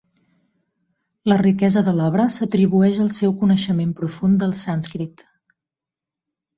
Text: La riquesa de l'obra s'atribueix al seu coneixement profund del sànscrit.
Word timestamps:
La 1.31 1.37
riquesa 1.41 1.83
de 1.89 1.93
l'obra 1.99 2.25
s'atribueix 2.37 2.99
al 3.05 3.13
seu 3.21 3.37
coneixement 3.45 3.95
profund 4.03 4.43
del 4.45 4.59
sànscrit. 4.67 5.29